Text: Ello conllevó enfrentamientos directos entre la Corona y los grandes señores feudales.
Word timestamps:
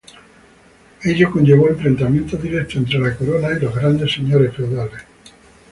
Ello 1.03 1.29
conllevó 1.29 1.69
enfrentamientos 1.69 2.41
directos 2.41 2.75
entre 2.77 2.97
la 2.97 3.15
Corona 3.15 3.55
y 3.55 3.61
los 3.61 3.75
grandes 3.75 4.11
señores 4.11 4.51
feudales. 4.55 5.03